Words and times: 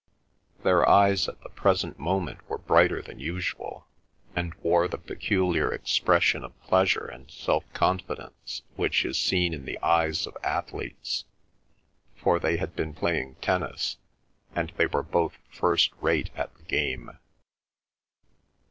Their 0.63 0.89
eyes 0.89 1.27
at 1.27 1.39
the 1.43 1.49
present 1.49 1.99
moment 1.99 2.39
were 2.49 2.57
brighter 2.57 3.03
than 3.03 3.19
usual, 3.19 3.85
and 4.35 4.55
wore 4.63 4.87
the 4.87 4.97
peculiar 4.97 5.71
expression 5.71 6.43
of 6.43 6.59
pleasure 6.63 7.05
and 7.05 7.29
self 7.29 7.71
confidence 7.73 8.63
which 8.75 9.05
is 9.05 9.19
seen 9.19 9.53
in 9.53 9.65
the 9.65 9.77
eyes 9.83 10.25
of 10.25 10.35
athletes, 10.43 11.25
for 12.15 12.39
they 12.39 12.57
had 12.57 12.75
been 12.75 12.95
playing 12.95 13.35
tennis, 13.43 13.97
and 14.55 14.73
they 14.75 14.87
were 14.87 15.03
both 15.03 15.37
first 15.51 15.91
rate 16.01 16.31
at 16.35 16.51
the 16.55 16.63
game. 16.63 17.19